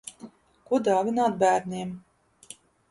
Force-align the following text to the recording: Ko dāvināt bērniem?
Ko 0.71 0.81
dāvināt 0.89 1.39
bērniem? 1.47 1.95